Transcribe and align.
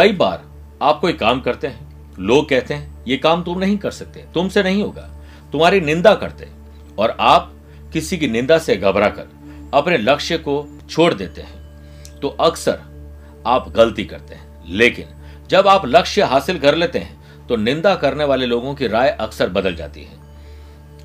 कई 0.00 0.12
बार 0.12 0.44
आप 0.82 1.00
कोई 1.00 1.12
काम 1.12 1.40
करते 1.40 1.66
हैं, 1.66 2.16
लोग 2.18 2.48
कहते 2.48 2.74
हैं, 2.74 3.04
ये 3.08 3.16
काम 3.16 3.42
तुम 3.42 3.58
नहीं 3.58 3.76
कर 3.78 3.90
सकते, 3.90 4.24
तुमसे 4.34 4.62
नहीं 4.62 4.82
होगा, 4.82 5.02
तुम्हारी 5.52 5.80
निंदा 5.80 6.14
करते 6.14 6.44
हैं। 6.44 6.96
और 6.96 7.16
आप 7.20 7.52
किसी 7.92 8.18
की 8.18 8.28
निंदा 8.28 8.58
से 8.58 8.76
घबरा 8.76 9.08
कर 9.08 9.28
अपने 9.74 9.96
लक्ष्य 9.96 10.38
को 10.38 10.54
छोड़ 10.90 11.12
देते 11.14 11.42
हैं 11.42 12.20
तो 12.20 12.28
अक्सर 12.28 12.80
आप 13.46 13.68
गलती 13.68 14.04
करते 14.04 14.34
हैं। 14.34 14.64
लेकिन 14.68 15.08
जब 15.50 15.68
आप 15.68 15.86
लक्ष्य 15.86 16.22
हासिल 16.22 16.58
कर 16.58 16.74
लेते 16.74 16.98
हैं 16.98 17.46
तो 17.46 17.56
निंदा 17.56 17.94
करने 17.94 18.24
वाले 18.24 18.46
लोगों 18.46 18.74
की 18.74 18.86
राय 18.86 19.10
अक्सर 19.10 19.48
बदल 19.48 19.74
जाती 19.74 20.04
है। 20.04 20.18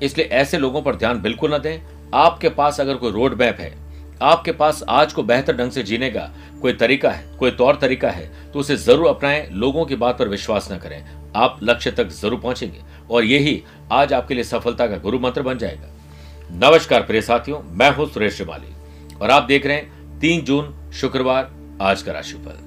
इसलिए 0.02 0.26
ऐसे 0.26 0.58
लोगों 0.58 0.82
पर 0.82 0.96
ध्यान 0.96 1.20
बिल्कुल 1.22 1.54
न 1.54 1.58
दें। 1.58 1.78
आपके 2.14 2.48
पास 2.48 2.80
अगर 2.80 2.94
कोई 2.94 3.12
रोड 3.12 3.38
मैप 3.40 3.60
है 3.60 3.74
आपके 4.20 4.52
पास 4.52 4.82
आज 4.88 5.12
को 5.12 5.22
बेहतर 5.22 5.56
ढंग 5.56 5.70
से 5.70 5.82
जीने 5.82 6.08
का 6.10 6.28
कोई 6.62 6.72
तरीका 6.72 7.10
है, 7.10 7.24
कोई 7.38 7.50
तौर 7.50 7.76
तरीका 7.76 8.10
है 8.10 8.30
तो 8.52 8.58
उसे 8.58 8.76
ज़रूर 8.76 9.06
अपनाएँ, 9.06 9.48
लोगों 9.52 9.84
की 9.84 9.96
बात 9.96 10.18
पर 10.18 10.28
विश्वास 10.28 10.68
न 10.72 10.78
करें। 10.78 11.04
आप 11.36 11.58
लक्ष्य 11.62 11.90
तक 11.90 12.08
ज़रूर 12.10 12.40
पहुँचेंगे, 12.40 12.80
और 13.10 13.24
यही 13.24 13.62
आज 13.92 14.12
आपके 14.12 14.34
लिए 14.34 14.44
सफलता 14.44 14.86
का 14.86 14.96
गुरु 14.98 15.18
मंत्र 15.18 15.42
बन 15.42 15.58
जाएगा। 15.58 15.88
नमस्कार 16.62 17.02
प्रिय 17.02 17.22
साथियों, 17.22 17.60
मैं 17.62 17.90
हूँ 17.90 18.08
सुरेश 18.08 18.36
श्रीमाली 18.36 19.16
और 19.16 19.30
आप 19.30 19.42
देख 19.42 19.66
रहे 19.66 19.76
हैं 19.76 20.18
तीन 20.20 20.44
जून, 20.44 20.74
शुक्रवार, 20.92 21.50
आज 21.82 22.02
का 22.02 22.12
राशिफल। 22.12 22.58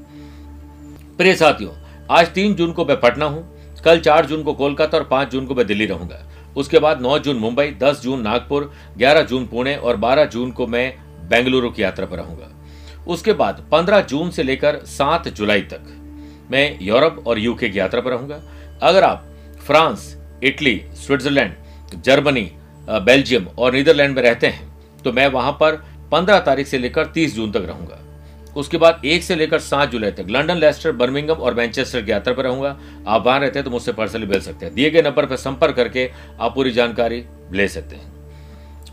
प्रिय 1.17 1.35
साथियों, 1.35 1.71
आज 2.11 2.33
तीन 2.33 2.53
जून 2.55 2.71
को 2.71 2.85
मैं 2.85 2.99
पटना 3.01 3.25
हूँ, 3.25 3.47
कल 3.85 3.99
चार 3.99 4.25
जून 4.25 4.43
को 4.43 4.53
कोलकाता 4.53 4.97
और 4.97 5.03
पाँच 5.03 5.31
जून 5.31 5.45
को 5.45 5.55
मैं 5.55 5.67
दिल्ली 5.67 5.85
रहूँगा। 5.85 6.25
उसके 6.57 6.79
बाद 6.79 7.01
नौ 7.01 7.17
जून 7.19 7.37
मुंबई, 7.37 7.67
दस 7.73 8.01
जून 8.01 8.21
नागपुर, 8.21 8.71
ग्यारह 8.97 9.21
जून 9.23 9.45
पुणे, 9.47 9.75
और 9.75 9.97
बारह 9.97 10.25
जून 10.25 10.51
को 10.51 10.67
मैं 10.67 10.93
बेंगलुरु 11.29 11.69
की 11.69 11.83
यात्रा 11.83 12.05
पर 12.05 12.17
रहूँगा। 12.17 12.55
उसके 13.07 13.33
बाद 13.33 13.63
पंद्रह 13.71 14.01
जून 14.03 14.29
से 14.31 14.43
लेकर 14.43 14.77
सात 14.87 15.27
जुलाई 15.29 15.61
तक 15.63 15.95
मैं 16.51 16.77
यूरोप 16.81 17.23
और 17.27 17.39
यूके 17.39 17.69
की 17.69 17.79
यात्रा 17.79 18.01
पर 18.01 18.11
रहूँगा। 18.11 18.41
अगर 18.81 19.03
आप 19.03 19.25
France, 19.63 20.15
Italy, 20.43 20.81
Switzerland, 20.97 21.53
Germany 21.95 22.49
Belgium 22.87 23.47
और 23.49 23.73
नीदरलैंड 23.73 24.15
में 24.15 24.21
रहते 24.23 24.47
हैं 24.47 24.67
तो 25.03 25.11
मैं 25.13 25.27
वहाँ 25.29 25.51
पर 25.53 25.75
पंद्रह 26.11 26.39
तारीख 26.41 26.67
से 26.67 26.77
लेकर 26.77 27.05
तीस 27.07 27.35
जून 27.35 27.51
तक 27.51 27.65
रहूँगा। 27.67 27.99
उसके 28.55 28.77
बाद 28.77 29.01
एक 29.05 29.23
से 29.23 29.35
लेकर 29.35 29.59
सात 29.59 29.91
जुलाई 29.91 30.11
तक 30.11 30.29
लंदन 30.29 30.57
लेस्टर 30.57 30.91
बर्मिंगम 30.91 31.33
और 31.35 31.53
मैनचेस्टर 31.53 32.01
की 32.01 32.11
यात्रा 32.11 32.33
पर 32.33 32.43
रहूँगा। 32.43 32.77
आप 33.07 33.25
वहाँ 33.25 33.39
रहते 33.39 33.59
हैं 33.59 33.63
तो 33.65 33.71
मुझसे 33.71 33.91
पर्सनली 33.93 34.27
मिल 34.27 34.41
सकते 34.41 34.65
हैं। 34.65 34.73
दिए 34.75 34.89
गए 34.89 35.01
नंबर 35.01 35.25
पर 35.25 35.35
संपर्क 35.37 35.75
करके 35.75 36.09
आप 36.39 36.55
पूरी 36.55 36.71
जानकारी 36.71 37.23
ले 37.51 37.67
सकते 37.67 37.95
हैं। 37.95 38.18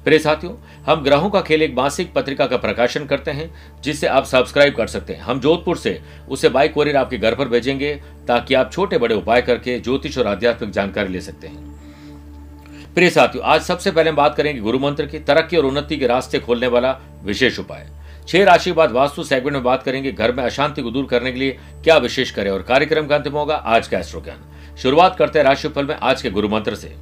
प्रिय 0.06 0.18
साथियों, 0.18 0.52
हम 0.86 1.02
ग्रहों 1.02 1.30
का 1.30 1.40
खेल 1.40 1.62
एक 1.62 1.74
मासिक 1.74 2.12
पत्रिका 2.12 2.46
का 2.46 2.56
प्रकाशन 2.56 3.06
करते 3.06 3.30
हैं, 3.30 3.54
जिससे 3.80 4.06
आप 4.06 4.24
सब्सक्राइब 4.24 4.74
कर 4.74 4.86
सकते 4.86 5.12
हैं। 5.12 5.20
हम 5.20 5.40
जोधपुर 5.40 5.76
से, 5.76 6.00
उसे 6.28 6.48
बाइक 6.48 6.72
कोरियर 6.72 6.96
आपके 6.96 7.18
घर 7.18 7.34
पर 7.34 7.48
भेजेंगे, 7.48 7.94
ताकि 8.28 8.54
आप 8.54 8.72
छोटे 8.72 8.98
बड़े 8.98 9.14
उपाय 9.14 9.42
करके 9.42 9.78
ज्योतिष 9.80 10.18
और 10.18 10.26
आध्यात्मिक 10.26 10.70
जानकारी 10.70 11.12
ले 11.12 11.20
सकते 11.20 11.46
हैं। 11.46 12.94
प्रिय 12.94 13.10
साथियों, 13.10 13.44
आज 13.44 13.62
सबसे 13.62 13.90
पहले 13.90 14.10
हम 14.10 14.16
बात 14.16 14.34
करेंगे 14.34 14.60
गुरु 14.60 14.78
मंत्र 14.78 15.06
की, 15.06 15.18
तरक्की 15.18 15.56
और 15.56 15.64
उन्नति 15.64 15.96
के 15.96 16.06
रास्ते 16.06 16.38
खोलने 16.38 16.66
वाला 16.66 16.96
विशेष 17.24 17.58
उपाय। 17.58 17.86
छह 18.28 18.44
राशि 18.44 18.72
बाद 18.72 18.92
वास्तु 18.92 19.24
सेगमेंट 19.24 19.54
में 19.54 19.62
बात 19.62 19.82
करेंगे, 19.82 20.12
घर 20.12 20.32
में 20.32 20.44
अशांति 20.44 20.82
को 20.82 20.90
दूर 20.90 21.06
करने 21.06 21.32
के 21.32 21.38
लिए 21.38 21.58
क्या 21.84 21.96
विशेष 21.96 22.30
करें, 22.30 22.50
और 22.50 22.62
कार्यक्रम 22.62 23.06
का 23.06 23.16
अंतिम 23.16 23.32
होगा 23.32 23.54
आज 23.54 23.88
का 23.88 23.98
एस्ट्रो 23.98 24.20
ज्ञान 24.20 24.76
शुरुआत 24.76 25.16
करते 25.16 25.38
हैं 25.38 25.46
राशिफल 25.46 25.86
में 25.86 25.94
आज 25.94 26.22
के 26.22 26.30
गुरु 26.30 26.48
मंत्र 26.48 26.74
से। 26.74 26.94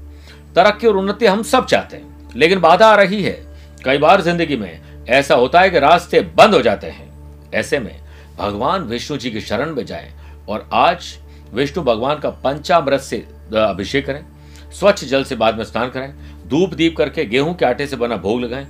तरक्की 0.57 0.87
और 0.87 0.97
उन्नति 0.97 1.27
हम 1.27 1.43
सब 1.43 1.67
चाहते 1.67 1.97
हैं। 1.97 2.14
लेकिन 2.37 2.61
बाधा 2.61 2.87
आ 2.87 2.95
रही 2.95 3.23
है। 3.23 3.39
कई 3.85 3.99
बार 3.99 4.21
ज़िंदगी 4.21 4.57
में 4.57 4.81
ऐसा 5.09 5.35
होता 5.35 5.61
है 5.61 5.71
कि 5.71 5.79
रास्ते 5.79 6.21
बंद 6.37 6.55
हो 6.55 6.61
जाते 6.63 6.87
हैं। 6.87 7.51
ऐसे 7.55 7.79
में 7.79 7.95
भगवान 8.39 8.83
विष्णु 8.83 9.17
जी 9.19 9.31
की 9.31 9.41
शरण 9.41 9.75
में 9.75 9.85
जाएँ 9.87 10.13
और 10.49 10.69
आज 10.75 11.15
विष्णु 11.53 11.85
भगवान 11.85 12.19
का 12.19 12.31
पंचामृत 12.45 13.01
से 13.01 13.17
अभिषेक 13.59 14.07
करें, 14.07 14.25
स्वच्छ 14.73 15.05
जल 15.05 15.25
से 15.25 15.37
बाद 15.37 15.59
में 15.59 15.65
स्नान 15.65 15.91
कराएँ 15.91 16.15
धूप 16.49 16.75
दीप 16.75 16.97
करके 16.97 17.25
गेहूँ 17.25 17.55
के 17.55 17.67
आटे 17.67 17.87
से 17.87 17.97
बना 17.97 18.17
भोग 18.17 18.41
लगाएँ। 18.41 18.67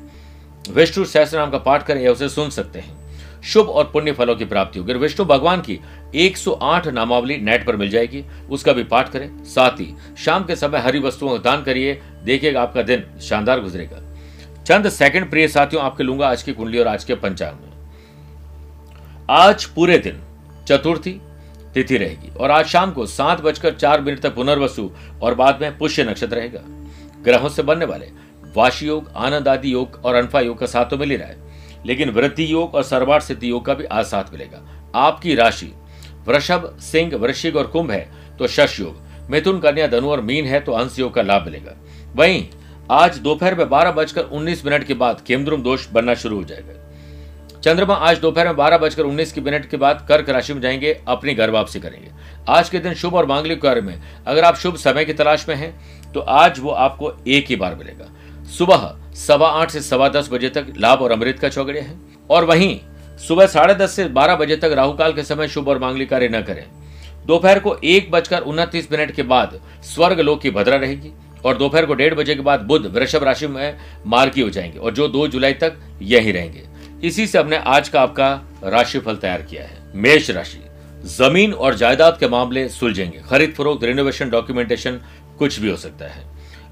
विष्णु 0.71 1.05
सहस्त्र 1.05 1.39
नाम 1.39 1.51
का 1.51 1.59
पाठ 1.61 1.87
करें 1.87 2.03
या 2.03 2.13
उसे 2.13 2.29
सुन 2.29 2.51
सकते 2.51 2.79
हैं। 2.79 3.03
शुभ 3.45 3.69
और 3.69 3.85
पुण्य 3.85 4.13
फलों 4.13 4.35
की 4.37 4.45
प्राप्ति 4.45 4.79
होगी। 4.79 4.93
विष्णु 4.95 5.27
भगवान 5.27 5.61
की 5.61 5.79
108 6.17 6.87
नामावली 6.89 7.37
नेट 7.39 7.67
पर 7.67 7.77
मिल 7.77 7.91
जाएगी। 7.91 8.25
उसका 8.51 8.73
भी 8.73 8.85
पाठ 8.85 9.09
करें। 9.09 9.45
साथ 9.45 9.81
ही 9.81 9.95
शाम 10.19 10.45
के 10.45 10.57
समय 10.57 10.79
हरी 10.79 10.99
वस्तुओं 10.99 11.31
का 11.31 11.39
दान 11.41 11.63
करिए। 11.63 12.01
देखिएगा 12.25 12.63
आपका 12.63 12.83
दिन 12.83 13.05
शानदार 13.23 13.61
गुजरेगा। 13.61 14.01
चंद 14.65 14.89
सेकंड 14.89 15.31
प्रिय 15.31 15.49
साथियों, 15.49 15.83
आपके 15.85 16.05
लूँगा 16.05 16.29
आज 16.29 16.43
की 16.43 16.53
कुंडली 16.53 16.79
और 16.79 16.87
आज 16.89 17.05
के 17.05 17.15
पंचांग 17.17 17.55
में। 17.55 17.73
आज 19.31 19.65
पूरे 19.67 19.99
दिन 19.99 20.21
चतुर्थी, 20.67 21.21
तिथि 21.75 21.97
रहेगी 21.97 22.31
और 22.31 22.51
आज 22.51 22.67
शाम 22.67 22.93
को 22.93 23.07
सात 23.07 23.41
बजकर 23.41 23.75
चार 23.75 24.01
मिनट 24.01 24.21
तक 24.21 24.35
पुनर्वसु 24.35 24.91
और 25.23 25.35
बाद 25.35 25.61
में 25.61 25.77
पुष्य 25.79 26.05
नक्षत्र 26.05 26.37
रहेगा। 26.37 26.61
ग्रहों 27.25 27.49
से 27.49 27.63
बनने 27.63 27.85
वाले 27.85 28.11
वाशी 28.57 28.87
योग, 28.87 29.11
आनंद 29.17 29.49
आदि 29.49 29.73
योग 29.73 30.01
और 30.05 30.15
अनफा 30.15 30.41
योग 30.41 30.59
का 30.59 30.67
साथ 30.67 30.91
तो 30.91 30.97
मिल 30.99 31.11
ही 31.11 31.17
रहा 31.17 31.29
है, 31.29 31.37
लेकिन 31.87 32.11
वृद्धि 32.11 32.53
योग 32.53 32.75
और 32.75 32.83
सर्वार 32.85 33.21
सिद्धि 33.21 33.51
योग 33.51 33.65
का 33.67 33.75
भी 33.75 33.85
आज 33.85 34.05
साथ 34.07 34.33
मिलेगा। 34.33 34.61
आपकी 34.97 35.35
राशि 35.35 35.73
वृषभ, 36.27 36.77
सिंह, 36.83 37.17
वृश्चिक 37.17 37.57
और 37.57 37.67
कुंभ 37.67 37.91
है 37.91 38.09
तो 38.39 38.47
शश 38.49 38.79
योग, 38.81 39.01
मिथुन, 39.31 39.59
कन्या, 39.61 39.87
धनु 39.89 40.11
और 40.11 40.21
मीन 40.23 40.47
है 40.47 40.61
तो 40.61 40.73
अंश 40.73 40.99
योग 40.99 41.15
का 41.15 41.23
लाभ 41.23 41.45
मिलेगा। 41.45 41.77
वहीं, 42.17 42.47
आज 42.91 43.17
दोपहर 43.19 43.55
में 43.55 43.69
बारह 43.69 43.91
बजकर 43.91 44.23
उन्नीस 44.23 44.65
मिनट 44.65 44.85
के 44.85 44.95
बाद 44.95 45.23
केमद्रुम 45.27 45.63
दोष 45.63 45.87
बनना 45.89 46.15
शुरू 46.15 46.37
हो 46.37 46.45
जाएगा। 46.45 47.61
चंद्रमा, 47.61 47.95
आज 47.95 48.19
दोपहर 48.19 48.47
में 48.47 48.57
बारह 48.57 48.79
बजकर 48.79 49.03
उन्नीस 49.03 49.33
की 49.33 49.41
मिनट 49.41 49.67
के 49.67 49.77
बाद 49.77 50.05
कर्क 50.09 50.29
राशि 50.29 50.55
में 50.55 50.61
जाएँगे, 50.61 50.93
अपनी 51.09 51.35
घर 51.35 51.51
वापसी 51.51 51.81
करेंगे। 51.81 52.11
आज 52.49 52.69
के 52.69 52.79
दिन 52.79 52.95
शुभ 52.95 53.15
और 53.15 53.27
मांगलिक 53.27 53.63
कार्य 53.63 53.81
में, 53.81 54.01
अगर 54.27 54.45
आप 54.45 54.57
शुभ 54.57 54.77
समय 54.77 55.05
की 55.05 55.13
तलाश 55.13 55.49
में 55.49 55.57
हैं 55.57 56.13
तो 56.13 56.21
आज 56.21 56.59
वो 56.59 56.71
आपको 56.71 57.13
एक 57.29 57.47
ही 57.47 57.57
बार 57.57 57.75
मिलेगा। 57.75 58.07
सुबह, 58.49 58.95
सवा 59.17 59.49
आठ 59.49 59.71
से 59.71 59.81
सवा 59.81 60.09
दस 60.09 60.29
बजे 60.33 60.49
तक 60.49 60.73
लाभ 60.77 61.01
और 61.01 61.13
अमृत 61.13 61.39
का 61.39 61.49
चौगड़े 61.49 61.81
है। 61.81 61.97
और 62.31 62.45
वहीं, 62.45 62.81
सुबह 63.19 63.47
साढ़े 63.47 63.75
दस 63.75 63.91
से 63.91 64.05
बारह 64.05 64.37
बजे 64.37 64.57
तक 64.57 64.73
राहुकाल 64.73 65.13
के 65.13 65.23
समय 65.23 65.49
शुभ 65.49 65.69
और 65.69 65.79
मांगलिक 65.79 66.11
कार्य 66.11 66.29
न 66.29 66.43
करें। 66.43 66.65
दोपहर 67.27 67.59
को 67.59 67.77
एक 67.85 68.11
बजकर 68.11 68.41
उनतीस 68.41 68.93
मिनट 68.93 69.11
के 69.11 69.23
बाद 69.23 69.61
स्वर्ग 69.85 70.21
लोक 70.21 70.41
की 70.41 70.51
भद्रा 70.51 70.77
रहेगी। 70.77 71.13
और 71.45 71.57
दोपहर 71.57 71.87
को 71.87 71.95
डेढ़ 71.95 72.15
बजे 72.15 72.35
के 72.35 72.43
बाद 72.43 72.61
बुध, 72.61 72.87
वृषभ 72.87 73.25
राशि 73.25 73.47
में 73.47 73.77
मार्गी 74.07 74.41
हो 74.41 74.51
जाएँगे 74.51 74.79
और 74.79 74.95
जो 74.95 75.09
दो 75.09 75.27
जुलाई 75.29 75.53
तक 75.55 75.77
यही 76.03 76.33
रहेंगे। 76.33 76.63
इसी 77.03 77.27
से 77.27 77.39
हमने 77.39 77.57
आज 77.57 77.89
का 77.89 78.03
आपका 78.03 78.29
राशिफल 78.65 79.17
तैयार 79.17 79.43
किया 79.43 79.63
है। 79.63 79.83
मेष 79.95 80.31
राशि, 80.31 80.61
ज़मीन 81.09 81.53
और 81.53 81.75
जायदाद 81.75 82.17
के 82.21 82.29
मामले 82.29 82.69
सुलझेंगे। 82.69 83.21
खरीद 83.29 83.55
फरोख्त 83.55 83.85
रिनोवेशन 83.85 84.31
डॉक्यूमेंटेशन 84.31 85.01
कुछ 85.39 85.59
भी 85.61 85.71
हो 85.71 85.77
सकता 85.77 86.07
है। 86.07 86.23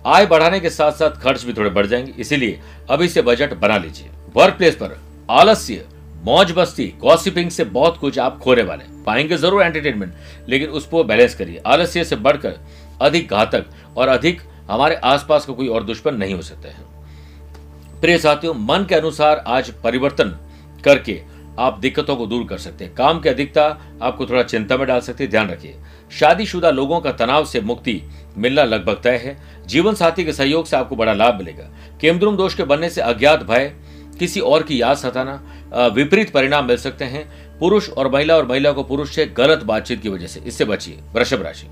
आय 0.07 0.27
बढ़ाने 0.27 0.61
के 0.61 0.71
साथ 0.71 0.93
साथ 0.93 1.21
खर्च 1.23 1.45
भी 1.45 1.53
थोड़े 1.53 1.71
बढ़ 1.71 1.87
जाएँगे, 1.87 2.13
इसीलिए 2.19 2.59
अभी 2.91 3.09
से 3.09 3.23
बजट 3.23 3.55
बना 3.55 3.77
लीजिए। 3.79 4.09
वर्क 4.37 4.55
प्लेस 4.55 4.77
पर 4.77 4.99
आलस्य, 5.31 5.85
मौज 6.25 6.53
बस्ती 6.53 6.87
गॉसिपिंग 7.01 7.51
से 7.51 7.65
बहुत 7.67 7.97
कुछ 7.99 8.19
आप 8.19 8.39
खोने 8.39 8.63
वाले 8.63 8.85
पाएँगे 9.05 9.37
ज़रूर 9.37 9.63
एंटरटेनमेंट 9.63 10.15
लेकिन 10.49 10.69
उसको 10.71 11.03
बैलेंस 11.05 11.35
करिए। 11.35 11.61
आलस्य 11.67 12.05
से 12.05 12.17
बढ़कर 12.17 12.59
अधिक 13.03 13.31
घातक 13.31 13.65
और 13.97 14.09
अधिक 14.09 14.41
हमारे 14.71 14.95
आसपास 14.95 15.47
का 15.47 15.53
कोई 15.53 15.69
और 15.69 15.85
दुश्मन 15.85 16.15
नहीं 16.15 16.35
हो 16.35 16.43
सकता 16.43 16.69
है। 16.69 18.01
प्रिय 18.01 18.19
साथियों, 18.19 18.55
मन 18.55 18.87
के 18.89 18.95
अनुसार 18.95 19.45
आज 19.47 19.71
परिवर्तन 19.85 20.37
करके 20.85 21.21
आप 21.59 21.79
दिक्कतों 21.79 22.17
को 22.17 22.27
दूर 22.27 22.45
कर 22.45 22.59
सकते 22.59 22.85
हैं। 22.85 22.95
काम 22.95 23.21
की 23.21 23.29
अधिकता 23.29 23.65
आपको 24.03 24.27
थोड़ा 24.27 24.43
चिंता 24.43 24.77
में 24.77 24.87
डाल 24.87 25.01
सकती 25.01 25.25
है। 25.25 25.31
ध्यान 25.31 25.51
रखिए, 25.51 25.77
शादीशुदा 26.11 26.71
लोगों 26.71 27.01
का 27.01 27.13
तनाव 27.13 27.45
से 27.45 27.61
मुक्ति 27.61 28.01
मिलना 28.39 28.65
लगभग 28.65 29.01
तय 29.05 29.17
है। 29.17 29.37
जीवन 29.67 29.95
साथी 29.95 30.25
के 30.25 30.33
सहयोग 30.33 30.67
से 30.67 30.77
आपको 30.77 30.97
बड़ा 30.97 31.13
लाभ 31.13 31.35
मिलेगा। 31.35 31.71
केमद्रुम 32.01 32.37
दोष 32.37 32.55
के 32.55 32.65
बनने 32.65 32.91
से 32.91 33.01
अज्ञात 33.01 33.43
भय, 33.43 33.73
किसी 34.19 34.41
और 34.41 34.63
की 34.63 34.81
याद 34.83 34.97
सताना 34.97 35.91
विपरीत 35.95 36.33
परिणाम 36.33 36.67
मिल 36.67 36.77
सकते 36.77 37.05
हैं। 37.05 37.59
पुरुष 37.59 37.89
और 37.91 38.11
महिला 38.13 38.37
और 38.37 38.47
महिला 38.47 38.73
को 38.73 38.83
पुरुष 38.83 39.15
से 39.15 39.27
गलत 39.27 39.63
बातचीत 39.63 40.03
की 40.03 40.09
वजह 40.09 40.27
से। 40.27 40.41
इससे 40.41 40.65
बचिए, 40.65 40.99
वृषभ 41.15 41.43
राशि। 41.43 41.67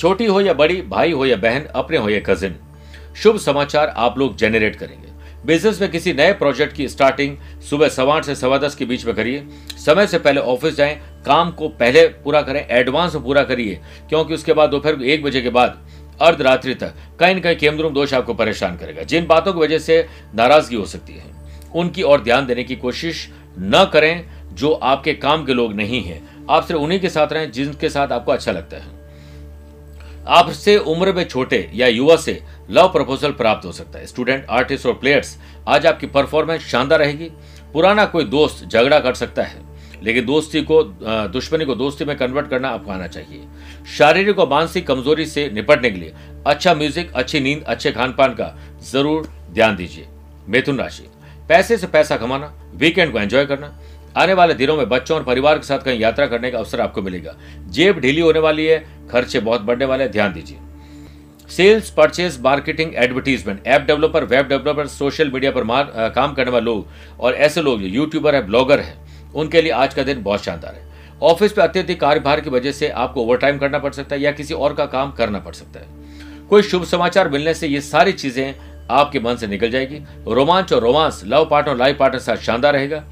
छोटी 0.00 0.26
हो 0.26 0.40
या 0.40 0.52
बड़ी, 0.52 0.82
भाई 0.82 1.12
हो 1.12 1.26
या 1.26 1.36
बहन, 1.36 1.64
अपने 1.74 1.96
हो 1.96 2.08
या 2.08 2.20
कजिन 2.20 2.56
शुभ 3.22 3.36
समाचार 3.36 3.94
आप 3.96 4.18
लोग 4.18 4.36
जेनरेट 4.36 4.76
करेंगे। 4.76 5.12
बिज़नेस 5.46 5.80
में 5.80 5.90
किसी 5.90 6.12
नए 6.12 6.32
प्रोजेक्ट 6.32 6.76
की 6.76 6.88
स्टार्टिंग 6.88 7.36
सुबह 7.70 7.88
सवा 7.88 8.14
आठ 8.14 8.24
से 8.24 8.34
सवा 8.34 8.58
दस 8.58 8.74
के 8.74 8.84
बीच 8.84 9.04
में 9.06 9.14
करिए। 9.14 9.46
समय 9.86 10.06
से 10.06 10.18
पहले 10.18 10.40
ऑफ़िस 10.40 10.76
जाएँ, 10.76 10.94
काम 11.26 11.50
को 11.50 11.68
पहले 11.68 12.06
पूरा 12.06 12.42
करें 12.42 12.66
एडवांस 12.68 13.14
में 13.14 13.24
पूरा 13.24 13.42
करिए, 13.42 13.80
क्योंकि 14.08 14.34
उसके 14.34 14.52
बाद 14.52 14.70
दोपहर 14.70 15.02
एक 15.02 15.22
बजे 15.22 15.40
के 15.40 15.50
बाद 15.50 15.78
अर्धरात्रि 16.20 16.74
तक 16.74 16.94
कहीं 17.20 17.34
न 17.36 17.40
कहीं 17.40 17.56
केमद्रुम 17.56 17.94
दोष 17.94 18.14
आपको 18.14 18.34
परेशान 18.34 18.76
करेगा। 18.76 19.02
जिन 19.02 19.26
बातों 19.26 19.52
की 19.52 19.60
वजह 19.60 19.78
से 19.78 20.06
नाराज़गी 20.34 20.76
हो 20.76 20.84
सकती 20.86 21.12
है, 21.12 21.24
उनकी 21.74 22.02
ओर 22.02 22.20
ध्यान 22.20 22.46
देने 22.46 22.64
की 22.64 22.76
कोशिश 22.76 23.28
न 23.58 23.90
करें, 23.92 24.24
जो 24.52 24.72
आपके 24.72 25.14
काम 25.14 25.44
के 25.44 25.54
लोग 25.54 25.74
नहीं 25.74 26.02
हैं। 26.02 26.46
आप 26.50 26.66
सिर्फ़ 26.66 26.82
उन्हीं 26.82 27.00
के 27.00 27.08
साथ 27.08 27.32
रहें 27.32 27.50
जिनके 27.52 27.88
साथ 27.88 28.08
आपको 28.08 28.32
अच्छा 28.32 28.52
लगता 28.52 28.76
है। 28.76 29.03
आपसे 30.26 30.76
उम्र 30.78 31.12
में 31.12 31.24
छोटे 31.24 31.68
या 31.74 31.86
युवा 31.86 32.16
से 32.16 32.40
लव 32.70 32.88
प्रपोजल 32.88 33.32
प्राप्त 33.32 33.66
हो 33.66 33.72
सकता 33.72 33.98
है। 33.98 34.06
स्टूडेंट 34.06 34.46
आर्टिस्ट 34.50 34.86
और 34.86 34.94
प्लेयर्स 34.94 35.36
आज 35.68 35.86
आपकी 35.86 36.06
परफॉर्मेंस 36.08 36.62
शानदार 36.62 36.98
रहेगी। 36.98 37.30
पुराना 37.74 38.04
कोई 38.06 38.24
दोस्त 38.26 38.64
झगड़ा 38.66 38.98
कर 39.00 39.14
सकता 39.14 39.42
है, 39.42 39.62
लेकिन 40.02 40.26
दोस्ती 40.26 40.62
को 40.62 40.82
दुश्मनी 41.28 41.64
को 41.64 41.74
दोस्ती 41.74 42.04
में 42.04 42.16
कन्वर्ट 42.16 42.48
करना 42.50 42.68
आपको 42.68 42.90
आना 42.90 43.06
चाहिए। 43.08 43.42
शारीरिक 43.98 44.38
और 44.38 44.48
मानसिक 44.48 44.86
कमज़ोरी 44.86 45.26
से 45.26 45.48
निपटने 45.50 45.90
के 45.90 45.98
लिए 45.98 46.14
अच्छा 46.46 46.74
म्यूज़िक 46.74 47.12
अच्छी 47.12 47.40
नींद, 47.40 47.62
अच्छे 47.62 47.92
खान 47.92 48.12
पान 48.12 48.34
का 48.34 48.54
ज़रूर 48.82 49.28
ध्यान 49.50 49.76
दीजिए। 49.76 50.06
मिथुन 50.48 50.78
राशि। 50.78 51.08
पैसे 51.48 51.76
से 51.76 51.86
पैसा 51.86 52.16
कमाना 52.16 52.52
वीकेंड 52.74 53.12
को 53.12 53.18
एंजॉय 53.18 53.46
करना 53.46 53.66
आने 54.16 54.32
वाले 54.32 54.54
दिनों 54.54 54.76
में 54.76 54.88
बच्चों 54.88 55.16
और 55.18 55.24
परिवार 55.24 55.58
के 55.58 55.66
साथ 55.66 55.78
कहीं 55.78 56.00
यात्रा 56.00 56.26
करने 56.26 56.50
का 56.50 56.58
अवसर 56.58 56.80
आपको 56.80 57.02
मिलेगा। 57.02 57.34
जेब 57.68 57.98
ढीली 58.00 58.20
होने 58.20 58.38
वाली 58.38 58.66
है 58.66 58.78
खर्चे 59.08 59.40
बहुत 59.40 59.60
बढ़ने 59.60 59.84
वाले 59.84 60.08
ध्यान 60.08 60.32
दीजिए। 60.32 60.58
Sales 61.48 61.90
purchase 61.90 62.40
marketing 62.40 62.94
advertisement 62.94 63.66
app 63.66 63.82
developer 63.82 64.24
web 64.24 64.46
developer 64.48 64.86
social 64.86 65.30
media 65.30 65.50
पर 65.50 65.64
मार, 65.64 65.90
आ, 65.90 66.08
काम 66.08 66.34
करने 66.34 66.50
वाले 66.50 66.64
लोग 66.64 66.86
और 67.20 67.34
ऐसे 67.34 67.62
लोग 67.62 67.80
जो 67.80 67.86
यूट्यूबर 67.86 68.34
है 68.34 68.46
ब्लॉगर 68.46 68.80
है 68.80 68.96
उनके 69.34 69.62
लिए 69.62 69.72
आज 69.72 69.94
का 69.94 70.02
दिन 70.02 70.22
बहुत 70.22 70.44
शानदार 70.44 70.74
है। 70.74 70.92
ऑफ़िस 71.22 71.52
पे 71.52 71.62
अत्यधिक 71.62 72.00
कार्यभार 72.00 72.40
की 72.40 72.50
वजह 72.50 72.72
से 72.72 72.88
आपको 72.88 73.22
ओवरटाइम 73.22 73.58
करना 73.58 73.78
पड़ 73.78 73.92
सकता 73.92 74.16
है 74.16 74.22
या 74.22 74.32
किसी 74.32 74.54
और 74.54 74.74
का 74.74 74.86
काम 74.86 75.12
करना 75.12 75.38
पड़ 75.38 75.54
सकता 75.54 75.80
है। 75.80 76.48
कोई 76.48 76.62
शुभ 76.62 76.84
समाचार 76.84 77.28
मिलने 77.28 77.54
से 77.54 77.66
ये 77.66 77.80
सारी 77.80 78.12
चीज़ें 78.12 78.54
आपके 78.90 79.20
मन 79.20 79.36
से 79.36 79.46
निकल 79.46 79.70
जाएगी। 79.70 80.00
रोमांच 80.28 80.72
और 80.72 80.82
romance 80.82 81.22
love 81.26 81.48
partner 81.50 81.76
life 81.76 81.98
partner 81.98 82.20
साथ 82.20 82.36
शानदार 82.36 82.72
रहेगा। 82.72 83.04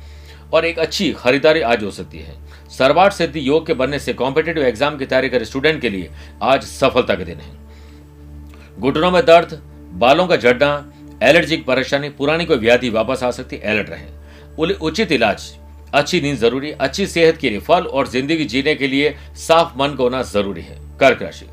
और 0.52 0.64
एक 0.64 0.78
अच्छी 0.78 1.12
खरीदारी 1.14 1.60
आज 1.62 1.84
हो 1.84 1.90
सकती 1.90 2.18
है। 2.18 2.34
सर्वार्थ 2.70 3.14
सिद्धि 3.14 3.48
योग 3.48 3.66
के 3.66 3.74
बनने 3.74 3.98
से 3.98 4.12
कॉम्पिटेटिव 4.14 4.62
एग्ज़ाम 4.64 4.96
की 4.98 5.06
तैयारी 5.06 5.28
कर 5.28 5.44
स्टूडेंट 5.44 5.80
के 5.80 5.88
लिए 5.90 6.10
आज 6.42 6.64
सफलता 6.64 7.14
के 7.14 7.24
दिन 7.24 7.38
है। 7.38 7.50
घुटनों 8.78 9.10
में 9.10 9.24
दर्द, 9.24 9.60
बालों 9.94 10.26
का 10.26 10.36
झड़ना 10.36 11.18
एलर्जी 11.22 11.56
की 11.56 11.62
परेशानी, 11.62 12.08
पुरानी 12.10 12.44
कोई 12.44 12.56
व्याधि 12.58 12.90
वापस 12.90 13.22
आ 13.22 13.30
सकती 13.30 13.56
है 13.56 13.70
अलर्ट 13.70 13.90
रहे 13.90 14.74
उचित 14.80 15.12
इलाज, 15.12 15.42
अच्छी 15.94 16.20
नींद 16.20 16.36
ज़रूरी, 16.38 16.70
अच्छी 16.72 17.06
सेहत 17.06 17.36
के 17.36 17.50
लिए 17.50 17.58
फल 17.60 17.84
और 17.84 18.08
ज़िंदगी 18.08 18.44
जीने 18.46 18.74
के 18.74 18.86
लिए 18.88 19.14
साफ़ 19.38 19.78
मन 19.78 19.94
का 19.96 20.02
होना 20.02 20.22
ज़रूरी 20.24 20.62
है, 20.62 20.78
कर्क 21.00 21.22
राशि। 21.22 21.46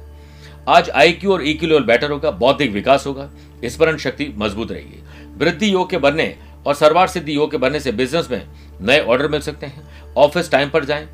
आज 0.70 0.90
आईक्यू 0.92 1.32
और 1.34 1.48
ईक्यू 1.48 1.70
लेवल 1.70 1.84
बेटर 1.84 2.12
होगा, 2.12 2.32
बौद्धिक 2.32 2.72
विकास 2.72 3.06
होगा, 3.08 3.30
स्मरण 3.66 3.98
शक्ति 3.98 4.34
मज़बूत 4.38 4.72
रहेगी। 4.72 5.04
वृद्धि 5.38 5.74
योग 5.74 5.90
के 5.90 5.98
बनने 5.98 6.36
और 6.66 6.76
सर्वार 6.76 7.08
सिद्धि 7.08 7.36
योग 7.36 7.52
के 7.52 7.58
बनने 7.58 7.80
से 7.80 7.92
बिज़नेस 7.94 8.30
में 8.32 8.42
नए 8.82 9.00
ऑर्डर 9.02 9.28
मिल 9.28 9.42
सकते 9.42 9.66
हैं। 9.66 9.88
ऑफ़िस 10.18 10.52
टाइम 10.52 10.70
पर 10.70 10.86
जाएँ 10.86 11.08